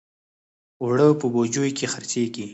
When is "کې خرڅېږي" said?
1.77-2.45